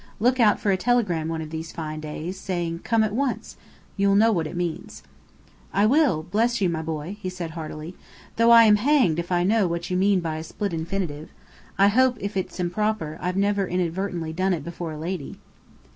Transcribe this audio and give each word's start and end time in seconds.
Look 0.19 0.39
out 0.39 0.59
for 0.59 0.71
a 0.71 0.77
telegram 0.77 1.27
one 1.27 1.43
of 1.43 1.51
these 1.51 1.71
fine 1.71 1.99
days, 1.99 2.35
saying 2.39 2.79
'Come 2.79 3.03
at 3.03 3.13
once.' 3.13 3.55
You'll 3.95 4.15
know 4.15 4.31
what 4.31 4.47
it 4.47 4.55
means." 4.55 5.03
"I 5.71 5.85
will, 5.85 6.23
bless 6.23 6.59
you, 6.59 6.69
my 6.69 6.81
boy," 6.81 7.17
he 7.21 7.29
said 7.29 7.51
heartily. 7.51 7.93
"Though 8.37 8.49
I 8.49 8.63
am 8.63 8.77
hanged 8.77 9.19
if 9.19 9.31
I 9.31 9.43
know 9.43 9.67
what 9.67 9.91
you 9.91 9.97
mean 9.97 10.19
by 10.19 10.37
a 10.37 10.43
split 10.43 10.73
infinitive. 10.73 11.29
I 11.77 11.89
hope 11.89 12.17
if 12.19 12.35
its 12.35 12.59
improper, 12.59 13.19
I've 13.21 13.37
never 13.37 13.67
inadvertently 13.67 14.33
done 14.33 14.55
it 14.55 14.63
before 14.63 14.91
a 14.93 14.97
lady." 14.97 15.37